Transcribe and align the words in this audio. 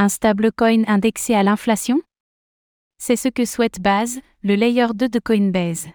Un 0.00 0.08
stablecoin 0.08 0.84
indexé 0.86 1.34
à 1.34 1.42
l'inflation? 1.42 2.00
C'est 2.98 3.16
ce 3.16 3.26
que 3.26 3.44
souhaite 3.44 3.80
Base, 3.80 4.20
le 4.44 4.54
layer 4.54 4.86
2 4.94 5.08
de 5.08 5.18
Coinbase. 5.18 5.88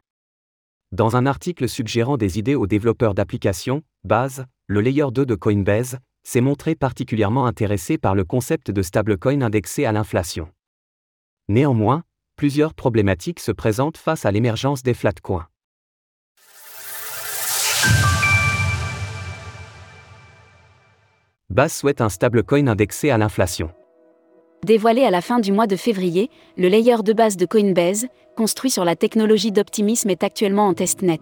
Dans 0.91 1.15
un 1.15 1.25
article 1.25 1.69
suggérant 1.69 2.17
des 2.17 2.37
idées 2.37 2.55
aux 2.55 2.67
développeurs 2.67 3.13
d'applications, 3.13 3.81
Base, 4.03 4.45
le 4.67 4.81
layer 4.81 5.05
2 5.09 5.25
de 5.25 5.35
Coinbase, 5.35 5.99
s'est 6.21 6.41
montré 6.41 6.75
particulièrement 6.75 7.45
intéressé 7.45 7.97
par 7.97 8.13
le 8.13 8.25
concept 8.25 8.71
de 8.71 8.81
stablecoin 8.81 9.41
indexé 9.41 9.85
à 9.85 9.93
l'inflation. 9.93 10.51
Néanmoins, 11.47 12.03
plusieurs 12.35 12.73
problématiques 12.73 13.39
se 13.39 13.53
présentent 13.53 13.97
face 13.97 14.25
à 14.25 14.31
l'émergence 14.31 14.83
des 14.83 14.93
flatcoins. 14.93 15.47
Base 21.49 21.71
souhaite 21.73 22.01
un 22.01 22.09
stablecoin 22.09 22.67
indexé 22.67 23.09
à 23.09 23.17
l'inflation. 23.17 23.73
Dévoilé 24.63 25.03
à 25.03 25.11
la 25.11 25.21
fin 25.21 25.39
du 25.39 25.51
mois 25.51 25.67
de 25.67 25.75
février, 25.75 26.29
le 26.57 26.69
layer 26.69 27.03
de 27.03 27.11
base 27.11 27.35
de 27.35 27.45
Coinbase, 27.45 28.07
construit 28.37 28.71
sur 28.71 28.85
la 28.85 28.95
technologie 28.95 29.51
d'optimisme, 29.51 30.09
est 30.09 30.23
actuellement 30.23 30.67
en 30.67 30.73
testnet. 30.73 31.19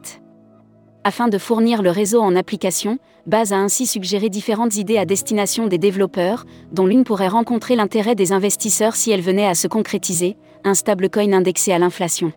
Afin 1.03 1.27
de 1.27 1.39
fournir 1.39 1.81
le 1.81 1.89
réseau 1.89 2.21
en 2.21 2.35
application, 2.35 2.99
Base 3.25 3.53
a 3.53 3.57
ainsi 3.57 3.87
suggéré 3.87 4.29
différentes 4.29 4.77
idées 4.77 4.97
à 4.97 5.05
destination 5.05 5.65
des 5.65 5.79
développeurs, 5.79 6.45
dont 6.71 6.85
l'une 6.85 7.03
pourrait 7.03 7.27
rencontrer 7.27 7.75
l'intérêt 7.75 8.13
des 8.13 8.31
investisseurs 8.31 8.95
si 8.95 9.09
elle 9.09 9.21
venait 9.21 9.47
à 9.47 9.55
se 9.55 9.67
concrétiser, 9.67 10.37
un 10.63 10.75
stablecoin 10.75 11.33
indexé 11.33 11.71
à 11.71 11.79
l'inflation. 11.79 12.33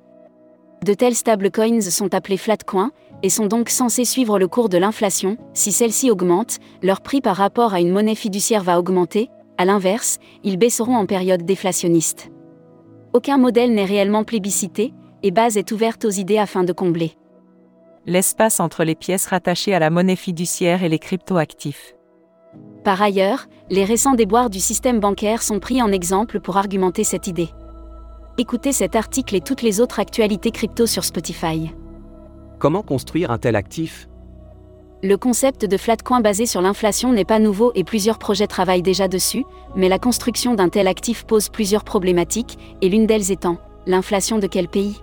De 0.85 0.95
tels 0.95 1.15
stablecoins 1.15 1.81
sont 1.83 2.15
appelés 2.15 2.37
flatcoins 2.37 2.93
et 3.23 3.31
sont 3.31 3.47
donc 3.47 3.71
censés 3.71 4.05
suivre 4.05 4.39
le 4.39 4.49
cours 4.49 4.69
de 4.69 4.77
l'inflation. 4.79 5.37
Si 5.55 5.73
celle-ci 5.73 6.11
augmente, 6.11 6.59
leur 6.83 7.01
prix 7.01 7.23
par 7.23 7.37
rapport 7.37 7.73
à 7.73 7.81
une 7.81 7.91
monnaie 7.91 8.15
fiduciaire 8.15 8.63
va 8.63 8.79
augmenter, 8.79 9.31
à 9.59 9.65
l'inverse, 9.65 10.19
ils 10.43 10.59
baisseront 10.59 10.97
en 10.97 11.07
période 11.07 11.45
déflationniste. 11.45 12.31
Aucun 13.13 13.39
modèle 13.39 13.73
n'est 13.75 13.85
réellement 13.85 14.25
plébiscité, 14.25 14.93
et 15.23 15.31
Base 15.31 15.57
est 15.57 15.73
ouverte 15.73 16.05
aux 16.05 16.11
idées 16.11 16.39
afin 16.39 16.65
de 16.65 16.73
combler 16.73 17.17
l'espace 18.07 18.61
entre 18.61 18.85
les 18.85 18.95
pièces 18.95 19.27
rattachées 19.27 19.75
à 19.75 19.79
la 19.79 19.91
monnaie 19.91 20.17
fiduciaire 20.17 20.83
et 20.83 20.89
les 20.89 20.99
cryptoactifs. 20.99 21.95
Par 22.85 23.01
ailleurs, 23.01 23.47
les 23.71 23.85
récents 23.85 24.15
déboires 24.15 24.51
du 24.51 24.61
système 24.61 25.01
bancaire 25.01 25.43
sont 25.43 25.59
pris 25.59 25.81
en 25.81 25.91
exemple 25.91 26.41
pour 26.41 26.57
argumenter 26.57 27.03
cette 27.03 27.27
idée. 27.27 27.49
Écoutez 28.37 28.73
cet 28.73 28.95
article 28.95 29.35
et 29.37 29.41
toutes 29.41 29.63
les 29.63 29.81
autres 29.81 30.01
actualités 30.01 30.51
crypto 30.51 30.87
sur 30.87 31.05
Spotify. 31.05 31.73
Comment 32.59 32.83
construire 32.83 33.31
un 33.31 33.39
tel 33.39 33.57
actif? 33.57 34.09
Le 35.05 35.19
concept 35.19 35.67
de 35.67 35.77
flatcoin 35.77 36.23
basé 36.23 36.47
sur 36.47 36.63
l'inflation 36.63 37.13
n'est 37.13 37.27
pas 37.27 37.39
nouveau 37.39 37.73
et 37.75 37.85
plusieurs 37.85 38.19
projets 38.19 38.47
travaillent 38.47 38.81
déjà 38.81 39.07
dessus, 39.07 39.45
mais 39.77 39.91
la 39.91 39.99
construction 39.99 40.55
d'un 40.55 40.71
tel 40.71 40.89
actif 40.89 41.27
pose 41.27 41.51
plusieurs 41.51 41.85
problématiques, 41.85 42.57
et 42.81 42.89
l'une 42.89 43.07
d'elles 43.07 43.31
étant 43.31 43.59
l'inflation 43.87 44.39
de 44.39 44.47
quel 44.47 44.67
pays? 44.67 45.03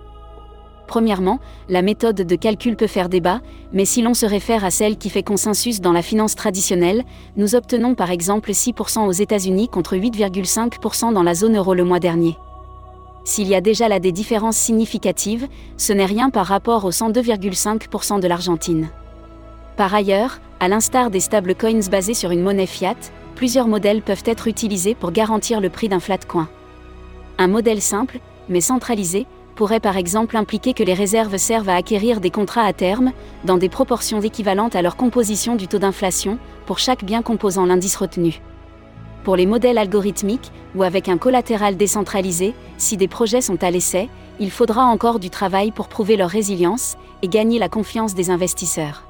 Premièrement, 0.88 1.38
la 1.68 1.82
méthode 1.82 2.16
de 2.16 2.34
calcul 2.34 2.74
peut 2.74 2.88
faire 2.88 3.08
débat, 3.08 3.42
mais 3.72 3.84
si 3.84 4.02
l'on 4.02 4.12
se 4.12 4.26
réfère 4.26 4.64
à 4.64 4.72
celle 4.72 4.98
qui 4.98 5.08
fait 5.08 5.22
consensus 5.22 5.80
dans 5.80 5.92
la 5.92 6.02
finance 6.02 6.34
traditionnelle, 6.34 7.04
nous 7.36 7.54
obtenons 7.54 7.94
par 7.94 8.10
exemple 8.10 8.50
6% 8.50 9.06
aux 9.06 9.12
États-Unis 9.12 9.68
contre 9.68 9.94
8,5% 9.96 11.12
dans 11.12 11.22
la 11.22 11.34
zone 11.34 11.56
euro 11.56 11.74
le 11.74 11.84
mois 11.84 12.00
dernier. 12.00 12.36
S'il 13.22 13.46
y 13.46 13.54
a 13.54 13.60
déjà 13.60 13.86
là 13.86 14.00
des 14.00 14.10
différences 14.10 14.56
significatives, 14.56 15.46
ce 15.76 15.92
n'est 15.92 16.06
rien 16.06 16.28
par 16.28 16.46
rapport 16.46 16.84
aux 16.86 16.90
102,5% 16.90 18.18
de 18.18 18.26
l'Argentine. 18.26 18.90
Par 19.76 19.94
ailleurs, 19.94 20.38
à 20.60 20.68
l'instar 20.68 21.10
des 21.10 21.20
stablecoins 21.20 21.88
basés 21.90 22.14
sur 22.14 22.30
une 22.30 22.42
monnaie 22.42 22.66
fiat, 22.66 22.94
plusieurs 23.34 23.68
modèles 23.68 24.02
peuvent 24.02 24.22
être 24.26 24.46
utilisés 24.46 24.94
pour 24.94 25.12
garantir 25.12 25.60
le 25.60 25.70
prix 25.70 25.88
d'un 25.88 26.00
flatcoin. 26.00 26.48
Un 27.38 27.48
modèle 27.48 27.80
simple, 27.80 28.20
mais 28.48 28.60
centralisé, 28.60 29.26
pourrait 29.56 29.80
par 29.80 29.96
exemple 29.96 30.36
impliquer 30.36 30.74
que 30.74 30.82
les 30.82 30.94
réserves 30.94 31.36
servent 31.36 31.68
à 31.68 31.76
acquérir 31.76 32.20
des 32.20 32.30
contrats 32.30 32.64
à 32.64 32.72
terme, 32.72 33.12
dans 33.44 33.58
des 33.58 33.68
proportions 33.68 34.20
équivalentes 34.20 34.76
à 34.76 34.82
leur 34.82 34.96
composition 34.96 35.56
du 35.56 35.68
taux 35.68 35.78
d'inflation, 35.78 36.38
pour 36.66 36.78
chaque 36.78 37.04
bien 37.04 37.22
composant 37.22 37.66
l'indice 37.66 37.96
retenu. 37.96 38.40
Pour 39.24 39.36
les 39.36 39.46
modèles 39.46 39.78
algorithmiques, 39.78 40.50
ou 40.74 40.82
avec 40.82 41.08
un 41.08 41.18
collatéral 41.18 41.76
décentralisé, 41.76 42.54
si 42.76 42.96
des 42.96 43.08
projets 43.08 43.40
sont 43.40 43.62
à 43.62 43.70
l'essai, 43.70 44.08
il 44.40 44.50
faudra 44.50 44.84
encore 44.84 45.18
du 45.18 45.30
travail 45.30 45.70
pour 45.70 45.88
prouver 45.88 46.16
leur 46.16 46.30
résilience 46.30 46.96
et 47.22 47.28
gagner 47.28 47.58
la 47.58 47.68
confiance 47.68 48.14
des 48.14 48.30
investisseurs. 48.30 49.04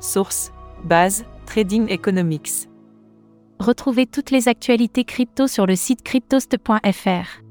Source 0.00 0.52
Base 0.84 1.24
Trading 1.46 1.88
Economics. 1.88 2.68
Retrouvez 3.60 4.06
toutes 4.06 4.30
les 4.30 4.48
actualités 4.48 5.04
crypto 5.04 5.46
sur 5.46 5.66
le 5.66 5.76
site 5.76 6.02
cryptost.fr. 6.02 7.44